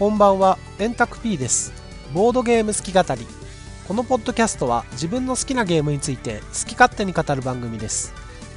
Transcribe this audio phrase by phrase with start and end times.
[0.00, 1.74] こんばんは、円卓 P です。
[2.14, 3.26] ボードゲーム好き語り。
[3.86, 8.14] このポッドキャストは自分の好きなゲームについて好き勝手に語る番組です。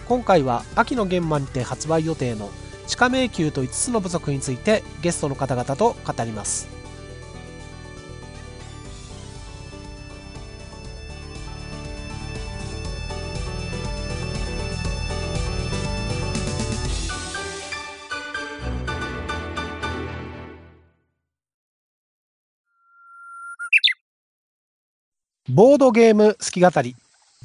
[0.07, 2.49] 今回は秋の現場にて発売予定の
[2.87, 6.69] 地下迷宮と5つの部族についてゲストの方々と語ります。
[25.55, 26.95] ボードゲーム好き語り。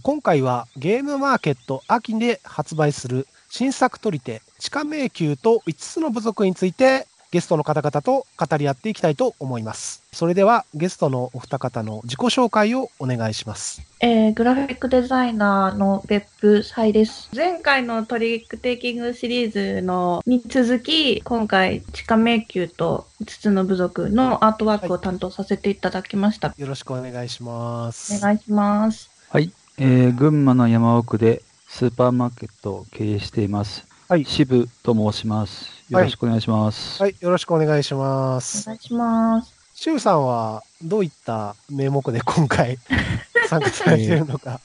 [0.00, 10.02] 今回はゲームマーケット秋で発売する新作取り手地下迷宮と5つの部族についてゲストの方々と語り合っていきたいと思います。
[10.12, 13.82] それではゲストのお二方の自己紹介をお願いします。
[14.00, 17.28] えー、グラフィックデザイナーの別府彩です。
[17.34, 26.54] 前回のトリックテイキングシリーズのに続き、今回、地下迷宮と5つの部族のアートワークを担当させていただきました。
[26.56, 28.16] よろしくお願いします。
[28.16, 29.10] お願いします。
[29.28, 33.87] はい、えー、群馬の山奥でスーパーマーケットを経営しています。
[34.08, 35.84] はい渋と申します。
[35.90, 37.02] よろしくお願いします。
[37.02, 38.64] はい、よろしくお願いしまおす。
[38.64, 39.54] 願いします。
[39.74, 42.78] シュウさんはどういった名目で今回
[43.50, 44.62] 参加されているのか。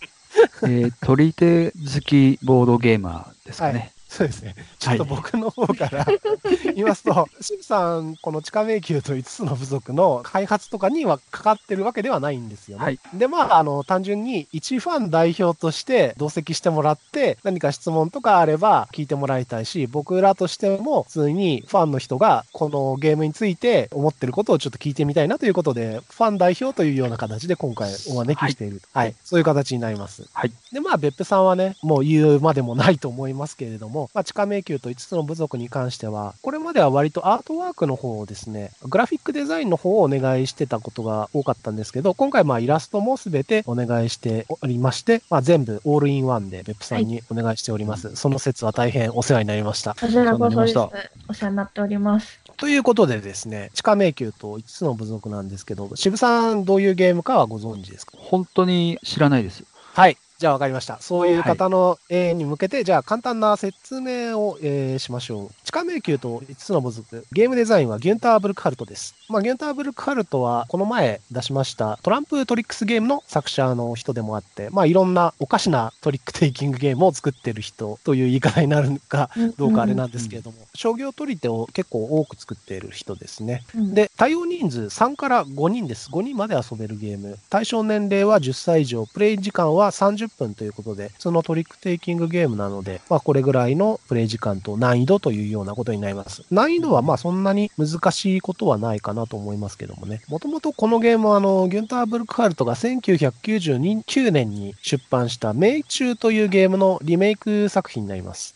[0.64, 3.92] えー、取り手好きボードゲーマーですかね。
[4.14, 4.56] そうですね。
[4.78, 6.06] ちょっと僕の方から
[6.76, 12.84] 言いますと、シムさん、この地下迷宮と5つの部族の開発とかにはかかってるわけではないんですよね。
[12.84, 28.82] はいで、まあ、あの、単純に一ファン代表として同席してもらって、何か質問とかあれば聞いてもらいたいし、僕らとしても普通にファンの人がこのゲームについて思ってることをちょっと聞いてみたいなということで、ファン代表というような形で今回お招きしている。
[28.94, 29.16] はい。
[29.24, 30.28] そういう形になります。
[30.34, 30.52] はい。
[30.72, 48.16] で、まあ、別府さんはね、もう言うまでもないと思いますけれども、まあ、地下迷宮と5つの部族に関しては、これまでは割とアートワークの方をですね、グラフィックデザインの方をお願いしてたことが多かったんですけど、今回まあイラストもすべてお願いしておりまして、まあ、全部オールインワンで別府さんにお願いしております。
[48.16, 49.96] その説は大変お世話になりました。
[50.00, 51.10] こちらこそですお世話になり。
[51.30, 52.40] お世話になっております。
[52.58, 58.18] ということでですね、地下迷宮と5つの部族なんですけど、渋さんどういうゲームかはご存知ですか？
[58.18, 59.64] 本当に知らないです。
[59.94, 60.18] はい。
[60.44, 60.98] じゃあ分かりました。
[61.00, 65.52] そういう方の、えーに向けて、じゃあ簡単な説明を、えーしましょう。
[65.64, 67.26] 地下迷宮と5つの部族。
[67.32, 69.16] ゲームデザインはギュンター・ブルクハルトです。
[69.30, 83.64] まあ、ギュンター・ブルクハルトは、この前出しましたトランプトリックスゲームの作者の人でもあって、まあ、いろんなおかしなトリックテイキングゲームを作ってる人という言い方になるかどうかあれなんですけれども、商業取り手を結構多く作っている人ですね。
[83.76, 86.10] うん、で、対応人数3から5人です。
[86.12, 87.38] 5人まで遊べるゲーム。
[87.50, 96.44] 対象年齢は10歳以上、プレイ時間は30分ということで、そのトリックテイキングゲームなので、まあこれぐらいのプレイ時間と難易度というようなことになります。
[96.52, 100.22] 難易度はまあそんなに難しいことはないかなと思いますけどもね。
[100.28, 108.56] もともとこのゲームはあの、ギュンター・ブルクハルトが1999年に出版した命中というゲームのリメイク作品になります。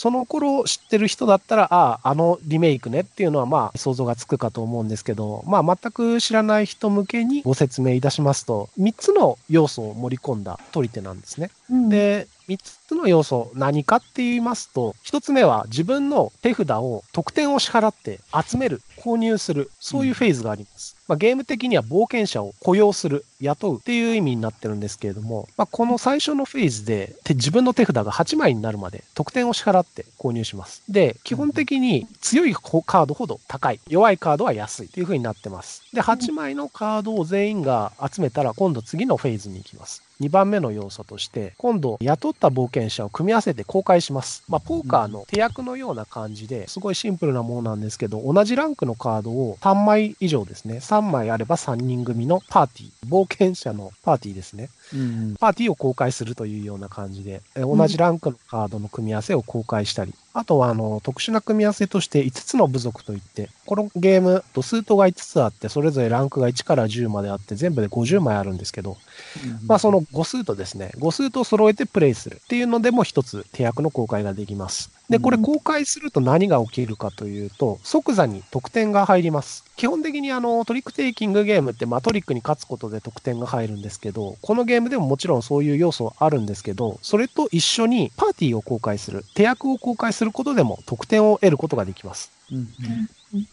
[0.00, 11.50] その頃知ってる人だったら、ああ、あのリメイクねっていうのはまあ想像がつくかと思うんですけど、まあ全く知らない人向けにご説明いたしますと、3つの要素を盛り込んだ取り手なんですね。
[11.68, 12.58] うん、で、3
[12.88, 20.96] つの要素何かって言いますと、1つ目は自分の手札を得点を支払って集める、購入する、そういうフェーズがあります。
[21.10, 30.84] まあ、ゲーム的には冒険者を雇用する、雇うっていう意味になってるんですけれども、まあ、この最初のフェーズで自分の手札が8枚になるまで得点を支払って購入します。
[30.88, 35.82] で、基本的に強いカードほど高い、弱いカードは安いという風になってます。
[35.92, 40.09] で、8枚のカードを全員が集めたら今度次のフェーズに行きます。
[40.20, 44.44] 2番目の要素として、今度雇った冒険者を組み合わせて公開します。
[44.48, 54.68] まあ、ポーカーの手役のような感じで、すごいシンプルなものなんですけど、同じランクのカードを3枚以上ですね、3枚あれば3人組のパーティー、冒険者のパーティーですね。
[54.94, 55.36] うん。
[55.38, 68.96] パーティーを公開するというような感じで、え同じランクのカードの組み合わせを公開したり、あとはあの特殊な組み合わせとして5つの部族といって、このゲーム、スートが5つあって、それぞれランクが1から10まであって、全部で50枚あるんですけど、
[69.66, 74.90] まあその5スートですね、5スートを揃えてプレイするっていうのでも一つ手役の公開ができます。
[75.10, 79.64] で、これ公開すると何が起きるかというと、即座に得点が入ります。
[79.76, 92.30] 基本的にあのトリックテイキングゲームって、まあ、トリックに勝つことで得点が入るんですけど、このゲームでももちろんそういう要素あるんですけど、それと一緒にパーティーを公開する、手役を公開することでも得点を得ることができます。
[92.52, 92.68] うん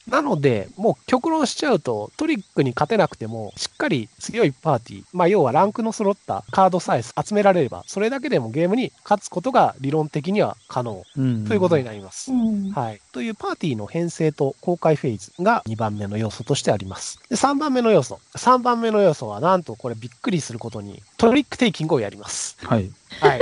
[0.07, 12.31] なので、もう極論しちゃうと、トリックに勝てなくても、しっかり強いパーティー、まあ要はランクの揃ったカードさえ集められれば、それだけでもゲームに勝つことが理論的には可能うんということになります。
[12.31, 13.01] うんはい。
[13.12, 17.19] というパーティーの編成と公開フェーズが2番目の要素としてあります。
[17.30, 18.19] で、3番目の要素。
[18.35, 22.57] 3番目の要素は、なんとこれびっくりすることに、トリックテイキングをやります。
[22.65, 22.91] はい。
[23.19, 23.39] はい。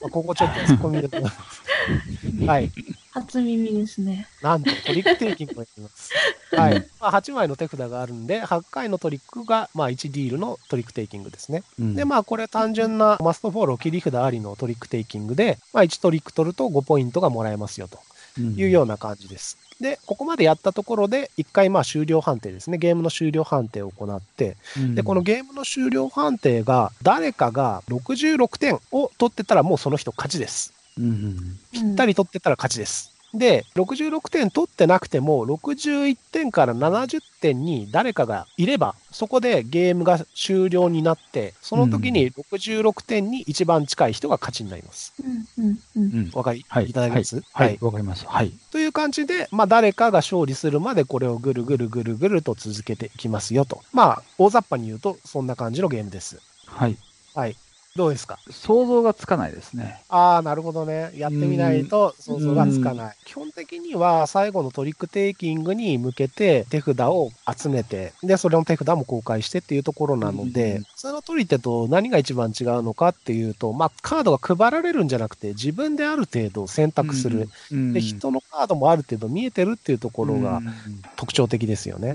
[0.00, 1.65] まあここちょっと突っ込みでございます。
[2.46, 2.70] はい。
[3.10, 4.26] 初耳ですね。
[4.42, 6.12] なんとトリックテイキングをやります。
[6.54, 6.86] はい。
[7.00, 11.62] まあ、8枚の手札があるんで、8回のトリックが、まあ、1ディールのトリックテイキングですね。
[11.78, 17.98] うんで、まあ、これ単純なマストフォロー切り札ありのトリックテイキングで、まあ、1トリック取ると5ポイントがもらえますよと
[18.40, 19.56] いうような感じです。
[19.80, 22.78] で、ここまでやったところで、1回まあ終了判定ですね。
[22.78, 30.72] ゲームの終了判定を行って、うんで、このゲームの終了判定が、誰かが66点を取ってたらもうその人勝ちです。
[30.98, 33.12] うんぴぴったり取ってたら勝ちです。
[33.34, 45.12] で、66点取ってなくても、61点から70点に誰かがいれば、そこでゲームが終了になって、その時に66点に一番近い人が勝ちになります。
[45.22, 46.88] うんうんうんうんわかり、はい。
[46.88, 47.42] いただけます？
[47.52, 47.78] はい。
[47.82, 48.24] わかります。
[48.26, 48.52] はい。
[48.70, 53.82] という感じで、まあ、誰かが勝利するまでこれをぐるぐるぐるぐると続けていきますよと。
[53.92, 56.40] まあ、大雑把に言うと、そんな感じのゲームです。
[56.66, 56.96] はい。
[57.34, 57.56] はい。
[57.96, 58.38] どうですか？
[58.50, 60.00] 想像がつかないですね。
[60.08, 61.12] ああ、なるほどね。
[61.16, 63.16] やってみないと想像がつかない。
[63.24, 77.48] 基本的には最後のトリックテイキングに向けて手札を集めて、で、それの手札も公開してっていうところなので、うん普通の取り手と何が一番違うのかっていうと、まあ、カードが配られるんじゃなくて、自分である程度選択する。
[77.70, 77.92] うん。
[77.92, 80.66] で、人のカードもある程度見えてるっていうところがうん
[81.16, 82.14] 特徴的ですよね。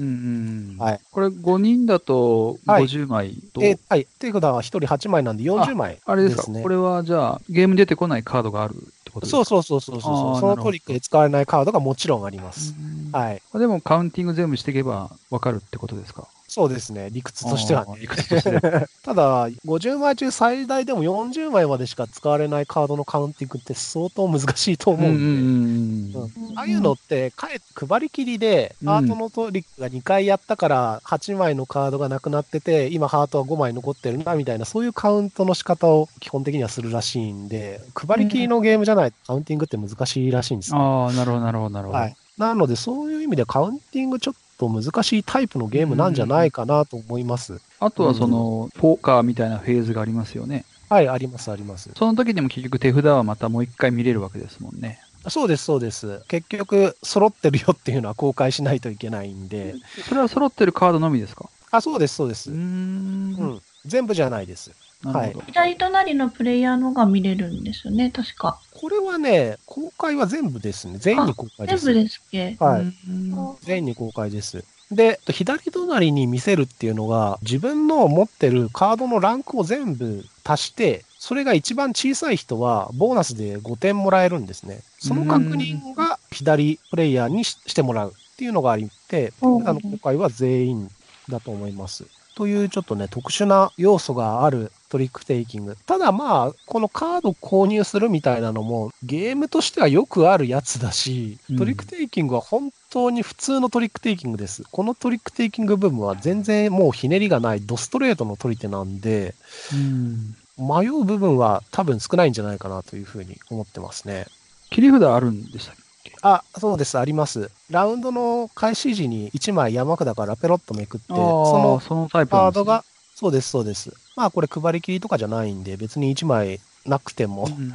[0.79, 0.99] はい。
[1.11, 4.07] これ5人だとはい50枚と、えはい。
[4.19, 6.51] 手札は1人8枚なんで40枚あれですか？
[6.51, 6.61] ね。
[6.61, 9.45] これはじゃあゲームに出てこないカードがあるってことですか？
[9.45, 10.39] そうそうそうそうそう。
[10.39, 12.73] そのトリックで使われないカードがもちろんあります。
[12.77, 13.11] うん。
[13.11, 13.41] はい。
[13.53, 16.27] でもカウンティング全部していけばわかるってことですか？
[16.51, 17.07] そうですね。
[17.13, 17.95] 理屈としてはね。
[18.01, 18.51] 理屈として。
[19.03, 26.17] ただ、50枚中最大でも40枚までしか使われないカードのカウンティングって相当難しいと思うんで。
[26.17, 41.99] うんうんああいうのって、かえって配り切りで、うんハートのトリックが2回やったから、8枚のカードがなくなってて、今ハートは5枚残ってるな、みたいな、そういうカウントの仕方を基本的にはするらしいんで、配り切りのゲームじゃないとカウンティングって難しいらしいんですよああ、なるほど、なるほど、なるほど。
[41.99, 42.15] はい。
[42.37, 47.59] なので、そういう意味でカウンティングちょっと難しいタイプのゲームなんじゃないかなと思います。
[47.79, 50.65] あとはその、ポーカーみたいなフェーズがありますよね。
[50.89, 51.89] はい、あります、あります。
[51.97, 54.99] その時にも結局手札はまたもう一回見れるわけですもんね。
[55.29, 56.21] そうです、そうです。
[56.27, 59.75] 結局、揃ってるよっていうのは公開しないといけないんで。
[60.07, 61.49] それは揃ってるカードのみですか？
[61.71, 62.51] あ、そうです、そうです。
[62.51, 62.57] うー。
[62.57, 63.61] うんん。
[63.85, 64.71] 全部じゃないです。
[65.03, 65.45] なるほど。
[65.47, 68.59] 左隣のプレイヤーのが見れるんですよね、確か。
[68.73, 70.97] これはね、公開は全部ですね。
[70.97, 71.85] 全員に公開です。
[71.85, 72.55] 全部ですっけ？
[72.59, 72.81] はい。
[72.81, 74.63] うん全員に公開です。
[74.91, 84.81] で、左隣に見せるっていうのが、自分の持ってるカードのランクを全部足して、それが一番小さい人は、ボーナスで5点もらえるんですね。
[84.99, 90.89] その確認が左プレイヤーにししてもらうっていうのがあって、うんあの今回は全員
[91.29, 92.05] だと思います。
[92.35, 95.77] というちょっとね、特殊な要素があるトリックテイキング。
[95.85, 104.63] ただまあ、このカード購入するみたいなのも、ゲームとしてはよくあるやつだしうん、トリックテイキングは本当に普通のトリックテイキングです。
[104.71, 109.35] このトリックテイキング部分は全然もうひねりがないドストレートのトリテなんで、
[109.73, 114.27] うん迷う部分は多分少ないんじゃないかなというふうに思ってますね。
[114.69, 115.80] 切り札あるんでしたっけ？
[116.23, 117.49] あ、そうです、あります。
[117.69, 122.83] ラウンドの開始時に1枚山札からペロッとめくって、あそのあ、そのタイプカードが、
[123.15, 123.91] そうです、そうです。
[124.15, 127.73] まあこれ配り切りとかじゃないんで、別に1枚なくても、うん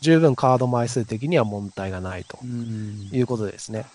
[0.00, 3.86] 十分カード枚数的には問題がないとうんいうことですね。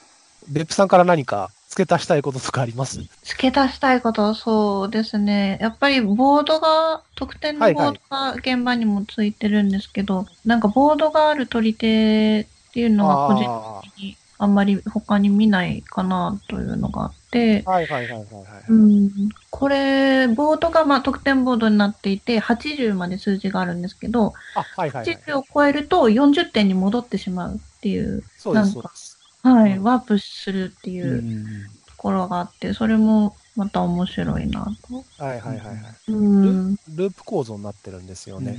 [0.49, 2.99] 別府さんから何か付け足したいこととかあります？
[3.23, 5.57] 付け足したいことはそうですね。
[5.61, 18.63] やっぱりボードが、特典のボードが現場にもついてるんですけど、なんかボードがある取り手っていうのが個人あ的にあんまり他に見ないかなというのがあってー、はいはいはいはいはい。
[18.67, 19.11] うん、
[19.51, 25.15] これ、ボードがまあ得点ボードになっていて、80まで数字があるんですけど、あ、はいはいはい。
[25.15, 29.19] 80を超えると40点に戻ってしまうっていう、そうです、なんかそうです。
[29.43, 31.45] はい、うんワープするっていううん
[31.85, 35.05] ところがあって、それもまた面白いなと。
[35.23, 35.77] はいはいはいはい。
[36.07, 36.75] うん。
[36.89, 38.57] ループ構造になってるんですよね。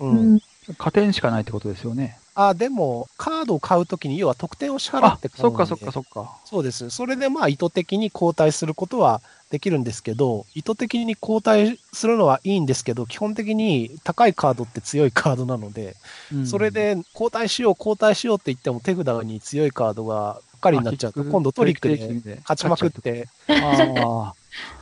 [0.00, 0.06] う。
[0.06, 0.40] うんん。
[0.76, 2.18] 加点しかないってことですよね。
[2.34, 6.36] あ、でも、カードを買うときに、要は得点を支払あって、買うんでそっかそっかそっか。
[6.44, 6.90] そうです。
[6.90, 9.20] それでまあ意図的に交代することは
[9.50, 15.96] できるんですけど、意図的に交代するのはいいんですけど、基本的に高いカードって強いカードなので、
[16.32, 24.34] うんそれ、で交代しよう、交代しようって言っても手札に強いカードがかりになっちゃうと、今度トリックでに勝ちまくって、あ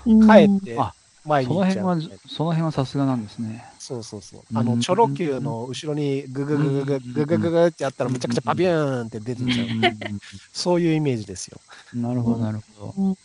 [0.06, 3.64] うん 帰ってあ、前あ、そのに行っちゃう辺は。、その辺はさすがなんですね。
[3.86, 4.40] そうそうそう。
[4.50, 9.68] うんあの、チョロ Q の後ろにググググググググググってやったらむちゃくちゃパビューンって出てちゃう。
[10.52, 11.60] そういうイメージですよ。
[11.94, 13.16] なるほど、なるほど。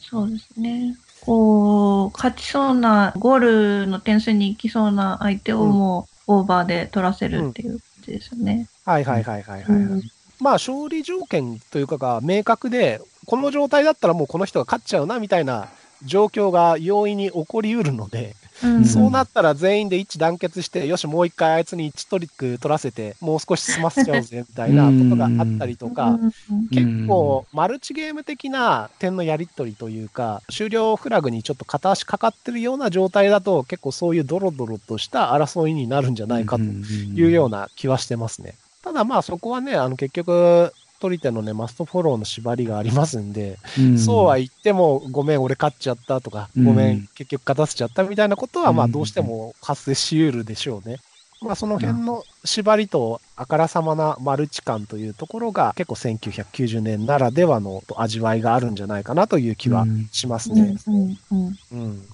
[0.00, 0.96] そうですね。
[1.20, 8.66] こう、勝ちそうな、ゴールの点数に行きそうな相手をもうオーバーで取らせるっていう感じですよね。
[8.84, 10.02] はいはいはいはいはい、うん
[10.40, 15.68] まあ、勝利条件というかが明確で、この状態だったらもうこの人が勝っちゃうなみたいな
[16.04, 18.84] 状況が容易に起こりうるので、うん。
[18.84, 26.18] そうなったら全員で一致団結して、よし、もう一回あいつに1トリック取らせて、もう少し済ませちゃおうぜみたいなことがあったりとか、
[26.50, 26.68] うん。
[26.68, 38.54] 結構、マルチゲーム的な点のやり取りというか、終了フラグにちょっと片足かかってるような状態だと、結構そういうドロドロとした争いになるんじゃないかというような気はしてますね。
[38.82, 50.98] ただまあそこはね、あの結局、取り手のね、マストフォローの縛りがありますんで、うんそうは言っても、ごめん、俺勝っちゃったとか、うんごめん、結局勝たせちゃったみたいなことは、まあうんどうしても発生し得るでしょうね。
[51.40, 60.76] まあその辺の縛りとあからさまなマルチ感というところが結構1990年ならではの味わいがあるんじゃないかなという気はしますね。
[60.88, 62.08] うんうんうん。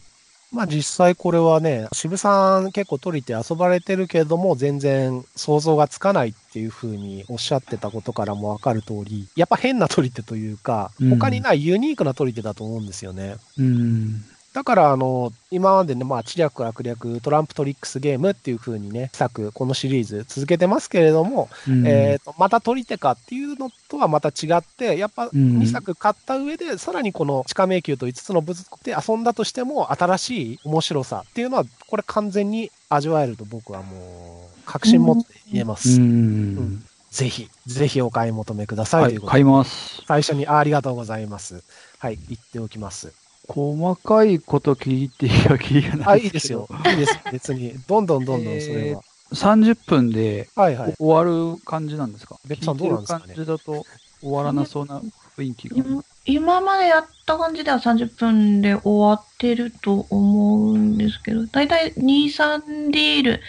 [0.54, 13.36] まあ実際これはね、渋さん結構取りて遊ばれてるけれども、全然想像がつかないっていうふうにおっしゃってたことからもわかる通り、やっぱ変な取り手というか、うん他にないユニークな取り手だと思うんですよね。
[13.58, 14.24] うん。
[14.54, 36.00] だから、あの、今までね、まあ、知略悪略、トランプトリックスゲームっていう風にね、作、このシリーズ続けてますけれども、うんえっ、と、また取り手かっていうのとはまた違って、やっぱうん2作買った上で、さらにこの地下迷宮と5つの部族で遊んだとしても、新しい面白さっていうのは、これ完全に味わえると僕はもう、確信持って言えます。
[36.00, 36.84] うん。
[37.10, 40.02] ぜひ、ぜひお買い求めくださいはい、ということで、買います。
[40.06, 41.64] 最初にあありがとうございます。
[41.98, 43.23] はい、言っておきます。
[43.48, 46.68] 細かいこと聞いていや、聞いてないあ、いいですよ。
[46.90, 47.18] いいです。
[47.30, 47.74] 別に。
[47.86, 49.02] どんどんどんどんそれは。
[49.32, 50.94] 30分ではいはい。
[50.98, 52.36] 終わる感じなんですか？
[52.46, 53.86] 別さんどうなんですかね聞いてる感じだと
[54.20, 55.02] 終わらなそうな
[55.36, 55.76] 雰囲気が。
[55.76, 63.40] 今今までやった感じでは30分で終わってると思うんですけど、だいたい2、3ディール、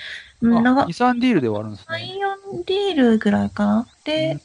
[0.42, 2.20] うんあ、長2、3ディールで終わるんです3、ね。
[2.52, 3.88] 4ディールぐらいかな。
[4.04, 4.40] で、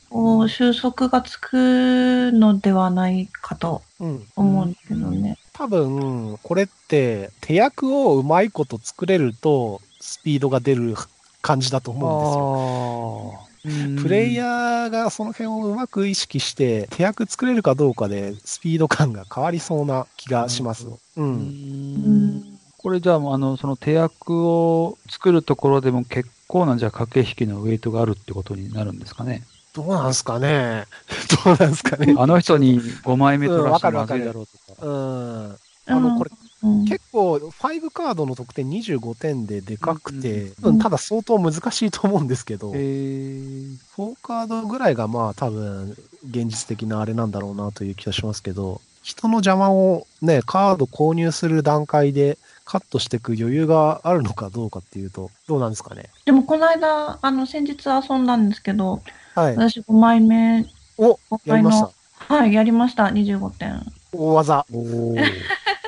[0.49, 4.27] 収束がつくのではないかとうん。
[4.37, 5.37] 思うんですけどね。
[5.61, 10.95] 多分、これって、手役をうまいこと作れると、スピードが出る
[11.43, 14.03] 感じだと思うんですよ。
[14.03, 20.87] プレイーヤーがその辺をうまく意識して、手役作れるかどうかで、スピード感が変わりそうな気がします。
[20.87, 20.99] う。
[21.17, 22.59] うんん。
[22.79, 29.43] これじゃあ、あの、その手役を作るところでも結構な、じゃあ駆け引きのウェイトがあるってことになるんですかね。
[29.75, 30.87] どうなんすかね。
[31.45, 32.15] どうなんすかね。
[32.17, 34.87] あの人に5枚目取らせたらまずいうんわかるわかるだろうとか。
[34.87, 35.57] うん。
[35.87, 36.31] あの、これ、
[36.63, 45.97] うん、結構、5カードの得点25点ででかくて、うんうんただ相当難しいと思うんですけど、えー、4カードぐらいがまあ多分
[46.29, 56.11] 現実的なあれなんだろうなという気がしますけど、人の邪魔をね、カード購入する段階でカットしていく余裕があるのかどうかっていうと、どうなんですかね？
[56.25, 59.03] でもこの間、あの、先日遊んだんですけど、
[59.35, 59.57] はい。
[59.57, 60.67] 私5枚目、
[60.99, 61.91] お5やりました。
[62.35, 63.81] はい、やりました、25点。
[64.13, 64.67] 大技。
[64.73, 65.25] おー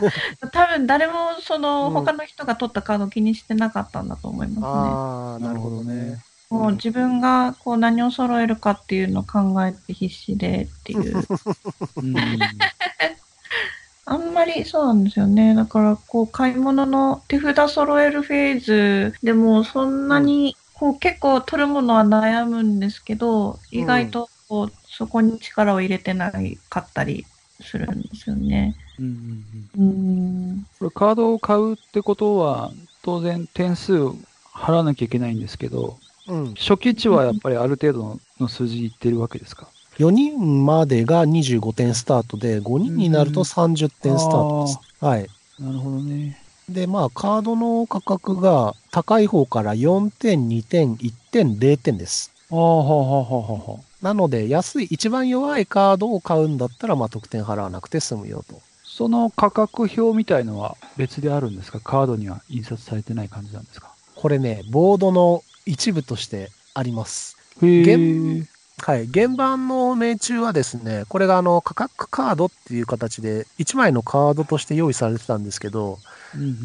[0.50, 6.18] 多分誰もその、うん他の人が取ったカード気にしてなかったんだと思いますああ、なるほどね。
[6.52, 6.58] ね。
[6.58, 11.16] もう自分がこう何を揃えるかっていうのを考えて必死でっていう。
[11.96, 12.14] うん
[14.04, 15.54] あんまりそうなんですよね。
[15.54, 27.24] だからこう買い物の手札揃えるフェーズでもそんなにこう結構取るものは悩むんですけど、意外とこうそこに力を入れてないかったり
[27.60, 28.74] するんですよね。
[28.98, 29.44] うんうん
[29.78, 30.66] うんうん。
[30.78, 33.94] これカードを買うってことは、当然点数
[34.52, 35.98] 払わなきゃいけないんですけど、
[36.28, 36.54] うん。
[36.54, 44.78] 初期値はやっぱりある程度の数字いってるわけですか？4人までが25点スタートで、5人になると30点スタートです。
[45.04, 45.28] はい。
[45.58, 46.38] なるほどね。
[46.68, 52.30] で、まあ、カードの価格が高い方から4点、2点、1点、0点です。
[52.50, 54.04] ああ、はあはあはあはあ。
[54.04, 58.60] なので、安い、一番弱いカードを買うんだったら、まあ、得点払わなくて済むよと。
[58.84, 61.80] その価格表みたいのは別であるんですか？
[61.80, 63.90] カードには印刷されてない感じなんですか？
[64.14, 67.36] これね、ボードの一部としてあります。
[67.62, 69.06] へ現はい。
[69.06, 75.98] 原版の命中はですね、これがあの、価格カードっていう形で、1枚のカードとして用意されてたんですけど、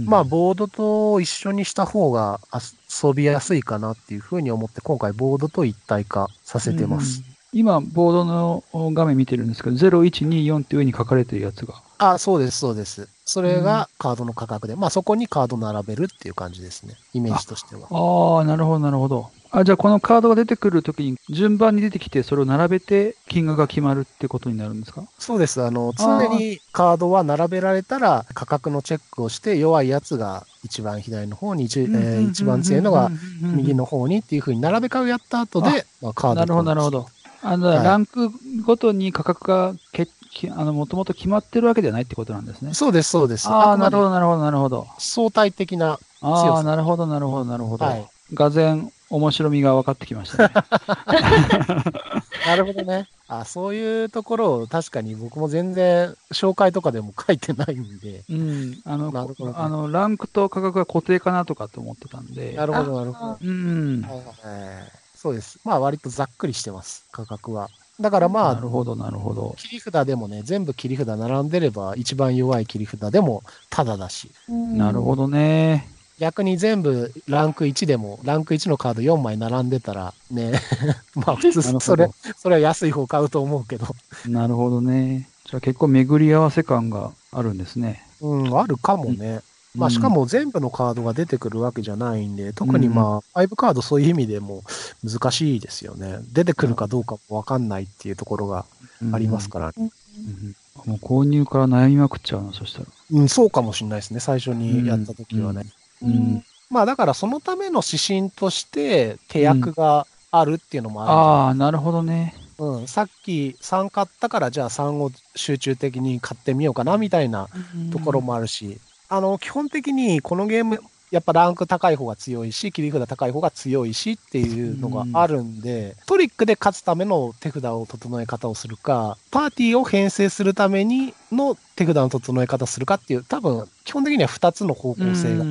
[0.06, 7.24] まあ、ボードと一緒にした方が遊びやすいかなっていうふうに思って、今回ボードと一体化させてます。。
[7.30, 11.74] うん今、ボードの画面見てるんですけど、0124って上に書かれてるやつが。
[11.98, 13.08] あ、そうです、そうです。
[13.26, 16.94] それがカードの価格で、まあそこにカード並べるっていう感じですね。
[17.14, 17.88] イメージとしては。
[17.90, 19.30] ああ、なるほど、なるほど。
[19.50, 25.04] あ、じゃあこのカードが出てくるときに順番に出てきて、それを並べて金額が決まるってことになるんですか？
[25.18, 25.62] そうです。
[25.64, 33.10] あの、常にカードは並べられたら価格のチェックをして、弱いやつが一番左の方に、一えー一番強いのが
[33.42, 37.08] 右の方にっていうふうに並べ替えをやった後で、まあ、カードなるほど、なるほど。
[37.42, 38.32] あの、はいランク
[38.64, 42.74] ごとに価格がけきあの、もともと決まってるわけではないってことなんですね。
[42.74, 43.48] そうです、そうです。
[43.48, 44.88] ああ、なるほど、なるほど、なるほど。
[44.98, 47.86] 相対的な、ああ、なるほど、なるほど、なるほど。
[47.86, 50.54] はいがぜん面白みが分かってきましたね。
[52.46, 53.08] なるほどね。
[53.30, 58.24] あそういうところを確かに僕も全然紹介とかでも書いてないんで。
[58.30, 58.82] うん。
[58.86, 62.54] あの、ねあの、ランクと価格が固定かなとかと思ってたんで。
[62.54, 63.38] なるほど、なるほど。
[63.42, 64.02] うん。
[64.02, 65.60] はいはいそうです。
[65.66, 67.70] まあ割とざっくりしてます、価格は。
[68.00, 69.56] だからまあ、なるほど、なるほど。
[69.58, 75.90] 切り札でもね、全部切り札並んでれば、一番弱い切り札でもタダだし、なるほどね。
[76.20, 80.54] 逆に全部ランク1でも、ランク1のカード4枚並んでたら、ね、
[81.16, 83.88] まあ普通、それ、それは安い方買うと思うけど、
[84.28, 85.28] なるほどね。
[85.46, 88.04] じゃあ結構巡り合わせ感があるんですね。
[88.22, 89.42] うん、あるかもね。
[89.78, 89.92] まあ、うん。
[89.92, 94.64] しかも全部のカードが出てくるわけじゃないんで、特にまあ、5カードそういう意味でも
[95.04, 96.20] 難しいですよね。
[96.34, 98.66] 出てくるかどうかもわかんないっていうところが
[99.14, 99.74] ありますから、ね。
[99.78, 100.56] うん。
[100.86, 102.86] もう購入から悩みまくっちゃうの、そしたら。
[103.12, 105.66] うん、そうかもしれないですね、最初にやった時はね。
[106.02, 106.44] うん。
[106.70, 112.36] まあ、だからそのための指針として、手役があるっていうのもあるんじゃないああ、なるほどね。
[112.60, 117.48] うん、さっき3買ったから、じゃあ3を集中的に買ってみようかなみたいな
[117.92, 135.46] ところもあるし、あの、基本的にこのゲーム、やっぱランク高い方が強いし、切り札高い方が強いしっていうのがあるんで、トリックで勝つための手札を整え方をするか、パーティーを編成するためにの手札の整え方をするかっていう、多分、基本的には2つの方向性が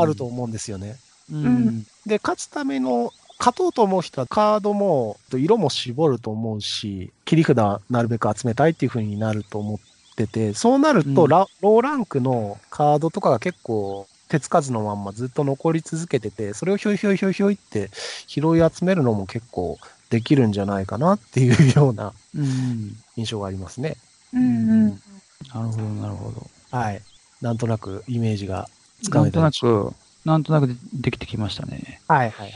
[0.00, 0.96] あると思うんですよね。
[1.32, 1.86] うん。
[2.06, 9.78] で、勝つための、勝とうと思う人はカードも、色も絞ると思うし、切り札なるべく集めたいっていう風になると思っ
[10.26, 17.90] てて、そうなると、うんラローランクのカードとかが結構、手つかずのまんまずっと残り続けてて、それをひょいひょいひょいひょいって
[18.26, 19.78] 拾い集めるのも結構
[20.10, 22.96] できるんじゃないかなっていうようなうん。
[23.16, 23.96] 印象がありますね。
[24.32, 24.88] うんうん。
[24.90, 26.46] なるほど、なるほど。
[26.70, 27.02] はい。
[27.40, 28.68] なんとなくイメージが
[29.02, 29.94] つかなんとなめたでしょうく、
[30.26, 32.00] なんとなくでできてきましたね。
[32.08, 32.54] はいはいはい。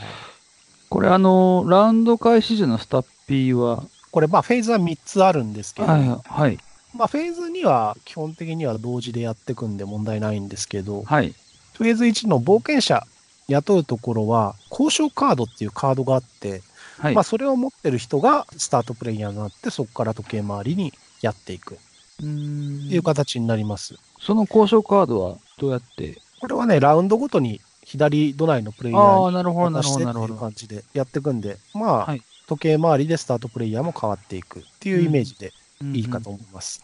[0.89, 6.59] これあの、ラウンド開始時のスタッピーは、これまあフェーズは3つあるんですけど、はい、はい、
[6.93, 11.33] まあ、フェーズ2は基本的には同時でやっていくんで問題ないんですけど、はい。
[11.73, 13.05] フェーズ1の冒険者
[13.47, 16.61] 雇うところは、交渉カードっていうカードがあって、
[16.99, 17.15] はい。
[17.15, 21.77] まあ、それを持ってる人がスタートプレイヤーになって、そこから時計回りにやっていくっ
[22.17, 23.95] ていう形になります。
[24.21, 26.19] その交渉カードはどうやって？
[26.39, 30.35] これはね、ラウンドごとに左隣のプレイヤーに渡してっていうなるほど。
[30.35, 35.53] 感じでやっていくんで、まあ、はい時計回りでスタートプレイヤーも変わっていくっていうイメージで
[35.93, 36.83] いいかと思います。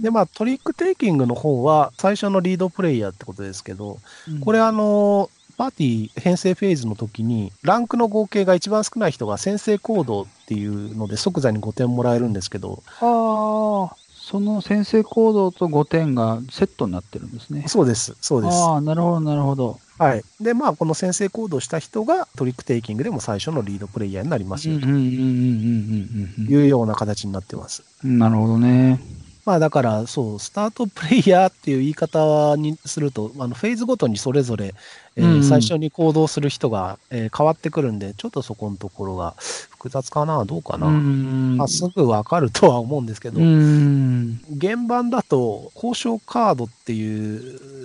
[0.00, 4.40] で、まあ、トリックテイキングの方は、最初のリードプレイヤーってことですけど、うん。
[4.40, 13.96] これあの、パーティー編成フェーズの時に、ランクの合計が一番少ない人が先制行動っていうので即座に5点もらえるんですけど、ああ、
[14.26, 17.62] その先制行動と5点がセットになってるんですね。
[17.68, 18.54] そうです、そうです。
[18.54, 19.78] ああ、なるほど、なるほど。
[20.00, 20.24] はい。
[20.40, 27.84] で、まあ、この先制行動した人がトリックテイキングでも最初のリードプレイヤーになりますよというような形になってます。
[28.02, 28.18] うん。
[28.18, 28.98] なるほどね。
[29.44, 34.74] まあだから、そう、スタートプレイヤーっていう言い方にすると、あのフェーズごとにそれぞれ、
[35.16, 39.34] えー最初に行動する人が、えー変わってくるんで、ちょっとそこのところが
[39.70, 40.86] 複雑かな、どうかな。
[40.86, 44.40] うんまあ、すぐわかるとは思うんですけど、うん。
[44.56, 47.36] 現場だと交渉カードってい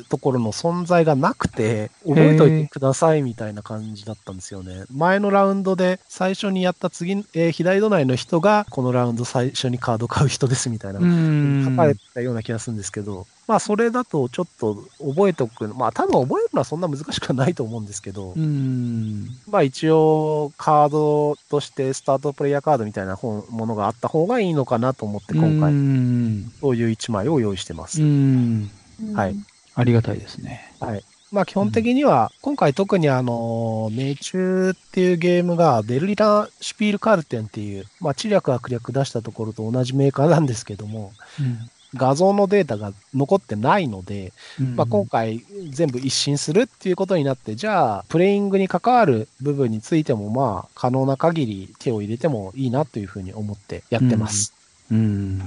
[0.02, 4.84] うところの存在がなくて、覚えておいてくださいみたいな感じだったんですよね。
[4.94, 11.66] 前のラウンドで最初にやった次、えー左隣の人がこのラウンド最初にカード買う人ですみたいなうん。
[11.70, 19.28] 書かれてたような気がするんですけど、まあそれだとちょっと覚えておく、まあ多分覚えるのはそんな難しくはないと思うんですけど、うん。
[19.50, 26.52] まあ一応カードとしてスタートプレイヤーカードみたいな本ものがあった方がいいのかなと思って今う回ん。
[26.62, 28.02] そういう1枚を用意してます。
[28.02, 28.70] うん。
[29.14, 29.36] はい。
[29.76, 30.74] ありがたいですね。
[30.80, 31.04] はい。
[31.32, 41.70] まあ基本的には、今回特にあの、命中っていうゲームがベルリラシュピールカルテンっていう、まあ知略悪略出したところと同じメーカーなんですけども、うん。
[41.96, 54.54] 画像のデータが残ってないので、うんまあ、今回全部一新するっていうことになって、じゃあ、プレイングに関わる部分についても、まあ、可能な限り手を入れてもいいなというふうに思ってやってます。
[54.92, 55.42] うん。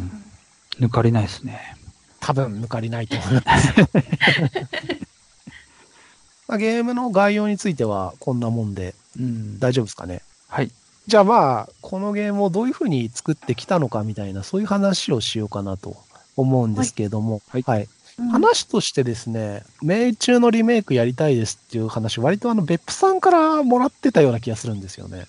[0.78, 1.76] 抜かりないですね。
[2.20, 3.72] 多分抜かりないと思います。
[6.46, 9.58] まあ、ゲームの概要についてはこんなもんでうん。
[9.58, 10.22] 大丈夫ですかね？
[10.48, 10.70] はい。
[11.06, 15.96] じゃあまあ、このゲームをどういうふうに作ってきたのかみたいな、そういう話をしようかなと
[16.36, 17.62] 思うんですけれども、はい。
[17.62, 17.88] はい。
[18.18, 18.28] うん。
[18.28, 25.26] 話としてですね、命中のリメイクやりたいですっていう話、割とあの、別府さんからもらってたような気がするんですよね。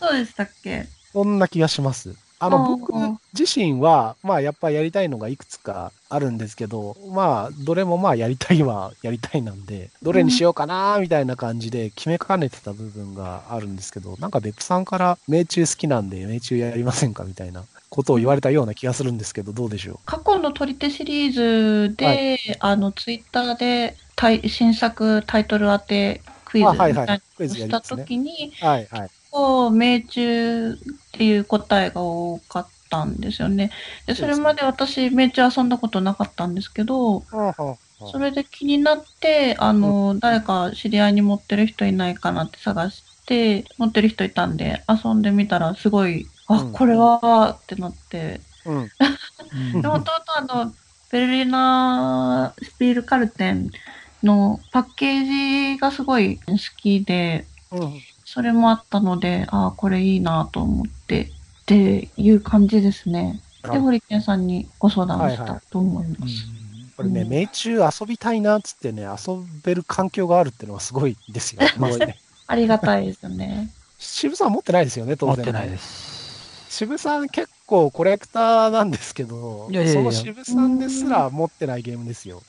[0.00, 0.86] そうでしたっけ？
[1.12, 2.14] そんな気がします。
[2.38, 2.92] あの、僕
[3.32, 17.24] 自身は、まあ、やっぱやりたいのがいくつかあるんですけど、まあ、どれもまあ、やりたいはやりたいなんで、どれにしようかな、みたいな感じで決めかねてた部分があるんですけど、なんか別府さんから命中好きなんで、命中やりませんか？
[17.24, 19.98] みたいなことを言われたような気がするんですけど、どうでしょう？
[20.06, 21.32] 過去の取り手シリー
[21.88, 23.96] ズで、はあの、ツイッターで
[24.48, 29.10] 新作タイトル当てクイズあみたいなをしたときに、はい、はい。
[29.30, 30.76] こう、命中っ
[31.12, 33.70] ていう答えが多かったんですよね。
[34.06, 37.24] で、それまで私、命中遊んだことなかったんですけど、
[38.10, 48.40] それで気になって、あの、誰か知り合いに持ってる人いないかなって探して、持ってる人いたんで、遊んでみたらすごい、あ、うんこれは、ってなって。
[48.64, 48.90] うん。
[49.74, 50.74] う んで、もともとあの、
[51.10, 53.70] ベルリナー・スピールカルテン
[54.22, 58.00] のパッケージがすごい好きで、うん。
[58.24, 61.28] それもあったので、ああ、これいいなと思って、っ
[61.66, 63.40] ていう感じですね。
[63.62, 66.46] で、ホリケンさんにご相談しはいはいたと思います。
[66.96, 71.62] これね、うん命中遊びたいなっつってね、遊べる環境があるっていうのはすごいですよ。
[71.98, 72.16] ね。
[72.46, 73.70] ありがたいですよね。
[73.98, 75.36] 渋さん持ってないですよね、当然。
[75.36, 76.15] 持ってないです。
[76.76, 82.42] 渋さん結構コレクターなんですけど、いやいやいやその渋さんですら持ってないゲームですよ、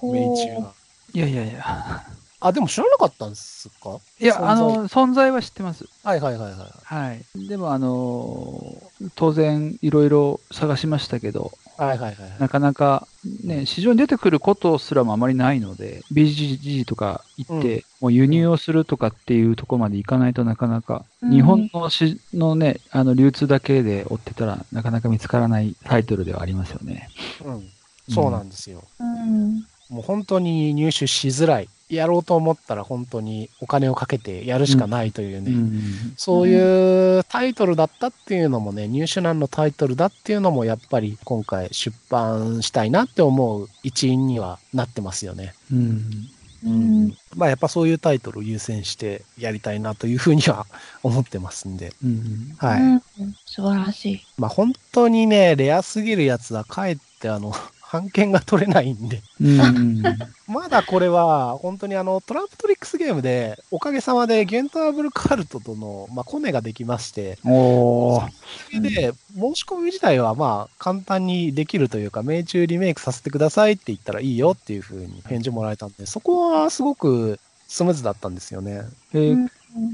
[0.00, 0.74] 命中は。
[1.12, 2.04] いやいやいや。
[2.38, 3.98] あ、でも知らなかったんですか？
[4.20, 5.84] いや、あの、存在は知ってます。
[6.04, 6.70] はいはいはいはい。
[6.84, 7.26] はい。
[7.48, 12.14] でも、あの、当然、いろいろ探しましたけど、はいはいはい。
[12.38, 13.06] なかなか、
[13.44, 27.08] ね、市場に出てくることすらもあまりないので、BGG とか行って、もう輸入をするとかっていうところまでいかないとなかなか、うん日本のしのね、あの流通だけで追ってたらなかなか見つからないタイトルではありますよね。
[27.44, 27.70] うん。
[28.08, 28.82] そうなんですよ。
[28.98, 29.64] うん。
[29.88, 31.68] もう本当に入手しづらい。
[31.96, 35.50] やろうと思ったら本当にお金をかけてやるしかないというね。
[35.52, 35.82] うん
[36.16, 45.54] そういうタイトルだったっていうのもね、入手難のタイトルだっていうのもやっぱり今回出版したいなって思う一因にはなってますよね。
[45.72, 46.28] うん
[46.64, 47.16] うん。
[47.36, 50.66] まあやっぱそういうタイトルを優先してやりたいなというふうには
[51.02, 51.92] 思ってますんで。
[52.04, 52.80] うんはい。
[52.82, 53.02] うん
[53.46, 54.26] 素晴らしい。
[54.38, 57.52] まあ本当にね、レアすぎるやつはかえってあの、
[57.92, 59.20] 版権が取れないんで。
[59.38, 60.02] うん
[60.48, 68.28] まだこれは、本当にあの、トランプトリックスゲームで、おかげさまでゲンターブルカルトとの、まあ、コネができまして、おー
[68.66, 78.82] それで、申し込み自体はまあ、簡単にできるというか、命中リメイクさせてくださいって言ったらいいよっていうふうに返事もらえたんで、そこはすごくスムーズだったんですよね。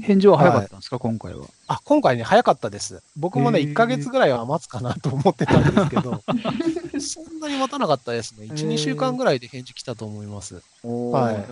[0.01, 1.45] 返事は早かったんですか、今回は。
[1.67, 3.01] あ、今回ね、早かったです。
[3.15, 6.21] 僕もね、へー1ヶ月ぐらいは待つかなと思ってたんですけど、
[6.99, 8.47] そんなに待たなかったですね。
[8.47, 10.61] 1、へー2週間ぐらいで返事来たと思います。
[10.83, 11.45] おはい。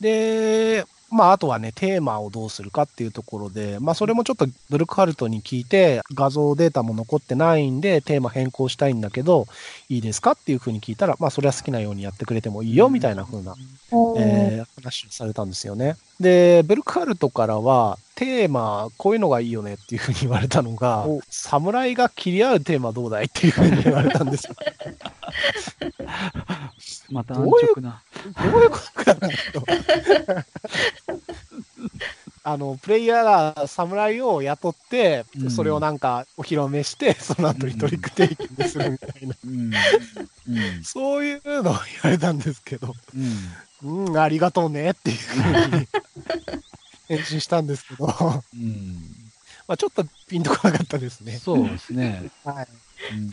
[0.00, 9.46] で、まあ、あとはね、テーマをどうするかっていうところで、まあ、それもちょっとブルクハルトに聞いて、画像データも残ってないんで、テーマ変更したいんだけど、
[9.88, 13.54] いいですかっていうふうに聞いたら、まあ、それは好きなようにやってくれてもいいよ、みたいな風な、
[13.92, 15.96] おーえー話をされたんですよね。
[16.18, 24.54] で、ブルクハルトからは、テーマ、こういうのがいいよねっていうふうに言われたのがお、侍が切り合うテーマどうだいっていうふうに言われたんですよ。
[27.10, 28.02] またどういう安直な。
[28.50, 29.66] どういうことかなと。
[32.42, 39.72] あの、プレイヤーが侍を雇ってう、んそれをなんかお披露目して、その後にトリックテイキングするみたいな、うん。
[39.72, 40.84] うん。
[40.84, 41.74] そういうのを言
[42.04, 42.94] われたんですけど、
[43.82, 44.06] うん。
[44.06, 45.88] うん、ありがとうねっていうふうに
[47.08, 48.96] 返信したんですけど、まうん。
[49.68, 51.32] あちょっとピンとこなかったですね。
[51.38, 52.30] そうですね。
[52.44, 52.66] はい。
[53.12, 53.30] うん。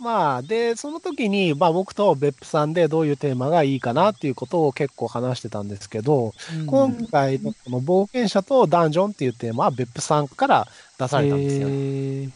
[0.00, 6.32] まあ、で、その時に、まあ僕と別府さんでどういうテーマがいいかなっていうことを結構話してたんですけど、
[6.66, 10.66] 今回のこの冒険者とダンジョンっていうテーマは別府さんから
[10.98, 11.68] 出されたんですよ。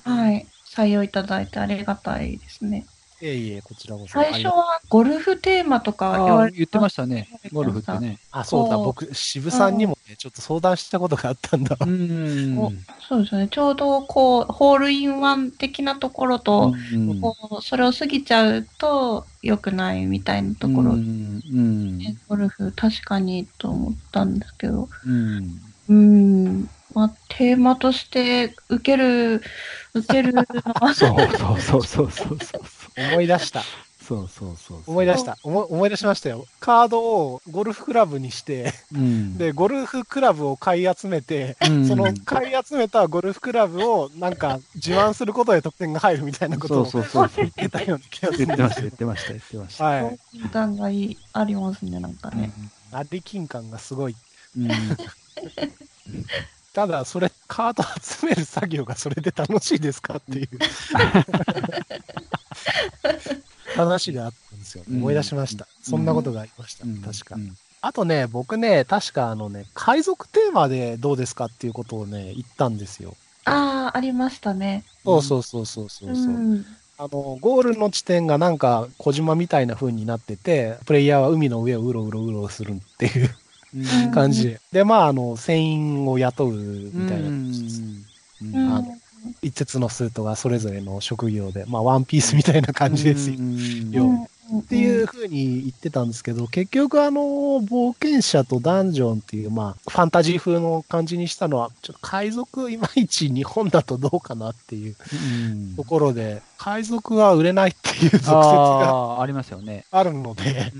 [0.04, 0.46] はい。
[0.66, 2.84] 採用いただいてありがたいですね。
[3.24, 4.12] いえいえ、こちらこそ。
[4.12, 7.28] 最初はゴルフテーマとか言ってましたね。
[7.52, 8.18] ゴルフってね。
[8.30, 11.74] あ、そうだ、僕、渋さんにもちょっと相談したことがあったんだ。
[11.80, 12.58] うん。
[12.58, 12.70] お
[13.08, 13.48] そうですね。
[13.48, 21.42] ちょうどこう、ホールインワン的なところと、うんこうそれを過ぎちゃうと良くないみたいなところ、うん。
[21.50, 25.60] うんねゴルフ確かにと思ったんですけど、うん。
[25.88, 29.42] うん、まあ、テーマとして受ける、
[29.94, 32.62] 受けるのは、 そうそうそうそうそうそう。
[32.96, 33.62] 思い出した。
[34.04, 34.82] そうそうそう。
[34.86, 35.38] 思い出した。
[35.42, 36.44] 思い思い出しましたよ。
[36.60, 39.38] カードをゴルフクラブにして、うん。
[39.38, 47.44] で、ゴルフクラブを買い集めて、うんその買い集めたゴルフクラブをなんか自慢することで得点が入るみたいなことをそうそうそうそう。
[47.44, 49.84] 言ってたような気がする言ってました、言ってました、言ってました。
[49.84, 50.02] はい。
[50.02, 52.52] 親近感がいいありますね、なんかね。
[52.92, 54.16] アディキン感がすごい。
[54.58, 54.68] うん。
[56.74, 60.48] ただ、それ、カード集める作業がそれで楽しいですかっていう
[63.74, 64.84] 話があったんですよ。
[64.88, 65.66] うん思い出しました。
[65.82, 66.84] そんなことがありました。
[66.84, 67.38] うん確かう。
[67.38, 73.14] んあとね、僕ね、確かあのね、海賊テーマでどうですかっていうことをね、言ったんですよ。
[73.44, 74.84] ああ、ありましたね。
[75.04, 76.12] そうそうそうそうそうう。
[76.14, 76.64] ん。
[76.96, 77.08] あの、
[77.40, 83.30] ゴールの地点がなんか小島みたいな風になってて、プレイヤーは海の上をうろうろうろするっていう
[83.76, 84.60] うん感じで。
[84.72, 87.28] で、まあ、あの、船員を雇うみたいな。
[87.28, 87.52] うん
[88.42, 88.96] うんあの
[89.42, 94.28] 一節のスートがそれぞれの職業で、まあ、ワンピースみたいな感じですよ。
[94.58, 104.96] っていう風に言ってたんですけど、結局あの、冒険者とダンジョンっていう、まあ、ファンタジー風の感じにしたのは、ちょっと海賊いまいち日本だとどうかなっていう
[105.50, 109.86] うんところで、海賊は売れないっていう俗説がありますよね。
[109.90, 110.72] あるので。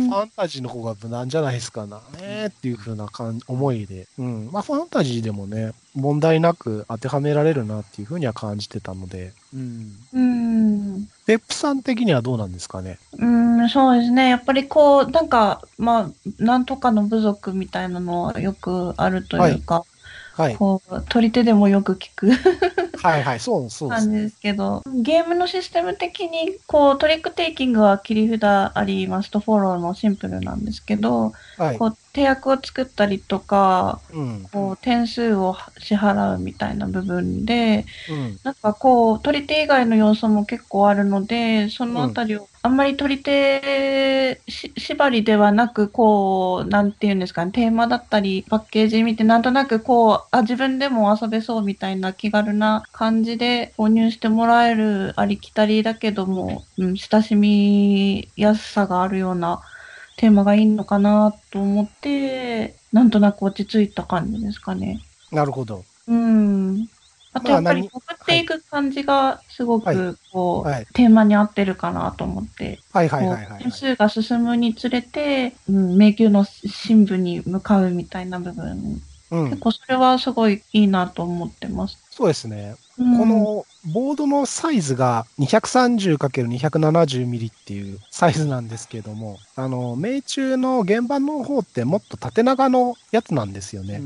[0.00, 4.50] まあ、ファンタジーの方が無難じゃないですかな、ねっていう風な感思いで、うん。
[4.52, 11.08] まあ、ファンタジーでもね、問題なく当てはめられるなっていう風には感じてたので、うんうん。
[11.26, 12.98] 別府さん的にはどうなんですかね？
[13.18, 14.28] うん、そうですね。
[14.28, 19.84] やっぱりこう、なんか、まあ、なんとかの部族みたいなのはよくあるというか、はい。
[20.56, 22.30] こう、取り手でもよく聞く
[22.98, 24.12] はいはい、そうそうですね。
[24.12, 31.86] 感じですけど、ゲームのシステム的に、こう、トリックテイキングは切り札あり、マストフォローのシンプルなんですけど、はいこ。
[31.86, 34.48] う、手役を作ったりとか、うん。
[34.50, 38.40] こう、点数を支払うみたいな部分で、うん。
[38.42, 59.60] なんかこう、取り手以外の要素も結構あるので、そのあたりを、あんまり取り手し縛りではなく、こう、なんていうんですかね、テーマだったり、パッケージ見て、なんとなくこう、あ、自分でも遊べそうみたいな気軽な感じで購入してもらえるありきたりだけども、うん、親しみやすさがあるような
[60.18, 65.00] テーマがいいのかなと思って、なんとなく落ち着いた感じですかね。
[65.30, 65.84] なるほど。
[66.08, 66.88] うん。
[67.32, 73.70] あとまあやっぱり何送っていく感じがすごはいくこう、はいテーマに合ってるかなと思って、はいはいこはいはいう点。
[73.70, 79.00] 数が進むにつれて、うん、迷宮の深部に向かうみたいな部分、
[79.30, 79.56] うん結。
[79.58, 81.98] 構それはすごいいいなと思ってます。
[82.10, 82.74] そうですね。
[82.98, 94.02] うんこのボードのサイズが 230×270 ミリっていうサイズなんですけども、あの、命中の原版の方ってもっと縦長のやつなんですよね。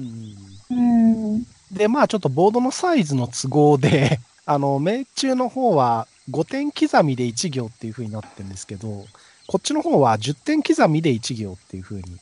[0.71, 9.07] うん、で、まあちょっとボードのサイズの都合で、 あの、命中の方は5点刻みで1行っていう風になってるんですけど、
[9.47, 12.19] こっちの方は10点刻みで1行っていう風に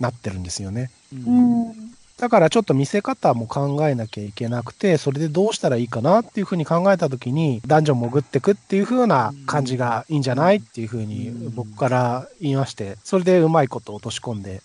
[0.00, 0.90] なってるんですよね。
[1.12, 14.62] うん、だからちょっと見せ方も考えなきゃいけなくて、それでどうしたらいいかなっていうふうに考えたときに、ダンジョン潜ってくっていう風な感じがいいんじゃないっていうふうに僕から言いまして、それでうまいこと落とし込んで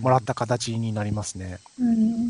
[0.00, 1.58] もらった形になりますね。
[1.78, 2.25] うん、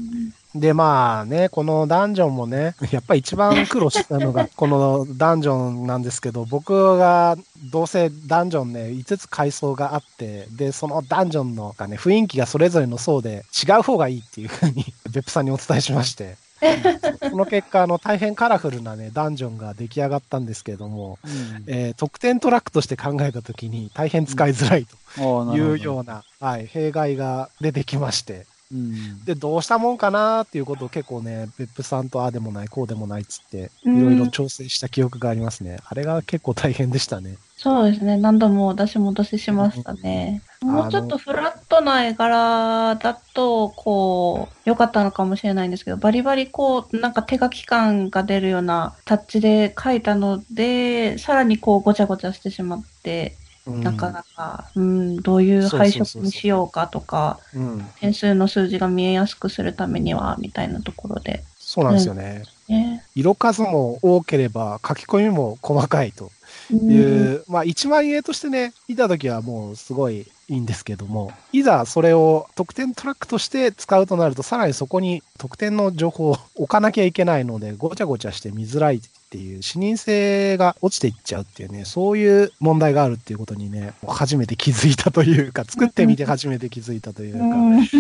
[0.61, 7.37] で、まあね、このダンジョンもね、 やっぱり一番苦労したのが、このダンジョンなんですけど、僕が
[7.71, 16.37] どうせダンジョンね、5つ階層があって、で、そのダンジョンのがね、雰囲気がそれぞれの層で違う方がいいっていうふうに、 別府さんにお伝えしまして、
[17.29, 21.19] その結果、あの、大変カラフルなね、ダンジョンが出来上がったんですけれども、
[21.67, 35.79] えー得点トラックとして考えたときに大変使いづらいというような、はい、弊害が出てきまして、うんで、どうしたもんかなっていうことを結構ね、別府さんとああでもない、こうでもないっつって、いうんろいろ調整した記憶がありますね。
[35.87, 37.37] あれが結構大変でしたね。
[37.57, 38.17] そうですね。
[38.17, 40.43] 何度も出し戻ししましたね。
[40.63, 57.87] うんもうちょっとフラットな絵柄だと、こう、良かったのかもしれないんですけど、バリバリこう、なんか手書き感が出るようなタッチで描いたので、さらにこう、ごちゃごちゃしてしまって、うんなかなか、うん、どういう配色にしようかとか、うん。
[58.01, 61.43] 点数の数字が見えやすくするためには、みたいなところで。
[61.59, 62.45] そうなんですよね。
[62.69, 63.05] ね。
[63.15, 66.31] 色数も多ければ書き込みも細かいと
[66.71, 67.01] うんい
[67.37, 87.41] う、まあ一万円としてね、見たときはもうすごいいいんですけども、いざそれを得点トラックとして使うとなると、さらにそこに得点の情報を置かなきゃいけないので、ごちゃごちゃして見づらいっていう、視認性が落ちていっちゃうっていうね、そういう問題があるっていうことにね、初めて気づいたというか、 作ってみて初めて気づいたというか、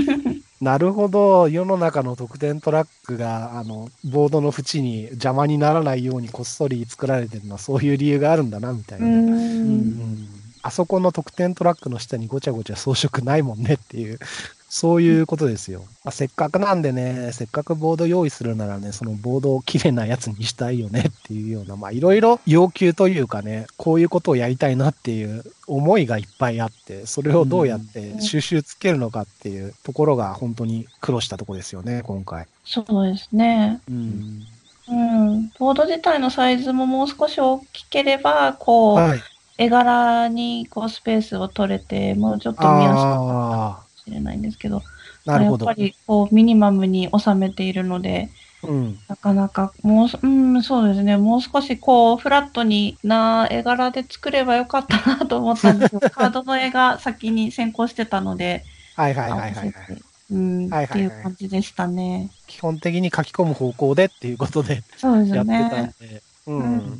[0.60, 9.06] なるほど、世の中の得点トラックが、あの、ボードの縁に邪魔にならないようにこっそり作られてるのは、そういう理由があるんだな、みたいな。
[9.06, 10.28] うん。
[10.62, 14.18] あそこの得点トラックの下にごちゃごちゃ装飾ないもんねっていう、
[14.76, 15.84] そういうことですよ。
[16.04, 32.46] まあ、せっかくなんでね、せっかくボード用意するならね、そのボードを綺麗なやつにしたいよねっていうような、まあいろいろ要求というかね、こういうことをやりたいなっていう思いがいっぱいあって、それをどうやって収集つけるのかっていうところが本当に苦労したところですよね、今回。
[32.66, 33.80] そうですね。
[33.88, 34.42] うん。
[34.88, 35.52] うん。
[35.58, 39.22] ボード自体のサイズももう少し大きければ、こう、はい。
[39.58, 44.82] 絵柄にこうスペースを取れて、もうちょっと見やすいかもあしれないんですけど、
[45.26, 45.82] あ、なるほどやっぱ。
[45.82, 48.30] りこうミニマムに収めているので、
[48.62, 48.98] うん。
[49.08, 51.16] なかなか、もう、うん、そうですね。
[51.16, 58.64] もう少しこう、フラットにな絵柄で作ればよかったなと思ったんですけど、 カードの絵が先に先行してたので、
[58.94, 59.94] はいはいはいはい、はい合わせ。
[59.94, 62.30] てうん、はいはいはいっていう感じでしたね。
[62.46, 65.94] 基本的に書き込む方向でっていうことで そうですよやってたんね。
[66.00, 66.22] で。
[66.46, 66.58] うん。
[66.58, 66.98] うん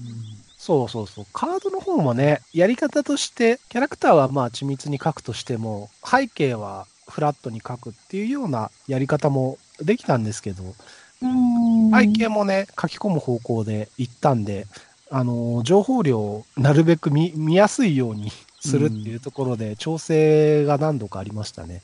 [0.59, 1.27] そうそうそう。
[1.33, 10.75] カードの方もね、やり方として、キャラクターはまあ緻密に書くとしても、背景はフラットに書くっていうようなやり方もできたんですけど、
[11.23, 11.91] うん。
[11.91, 14.67] 背景もね、書き込む方向で行ったんで、
[15.11, 21.83] あのー情報量をなるべく見見やすいようにするっていうところで、調整が何度かありましたね。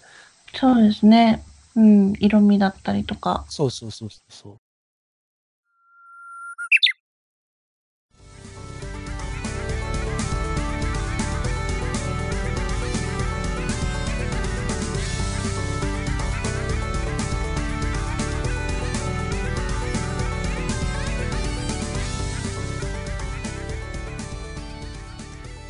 [0.54, 1.42] そうですね。
[1.74, 3.44] うん、色味だったりとか。
[3.48, 4.61] そうそうそうそう。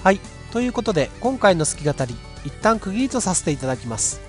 [0.02, 0.20] はい。
[0.50, 4.20] ということで、今回の好き語り、一旦区切りとさせていただきます。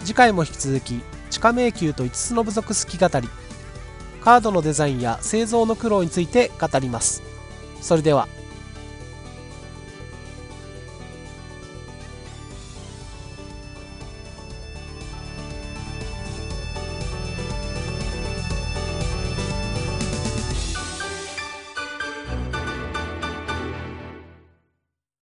[0.00, 3.28] 次回も引き続き、地下迷宮と5つの部族好き語り、
[4.24, 7.22] カードのデザインや製造の苦労について語ります。
[7.82, 8.26] それでは。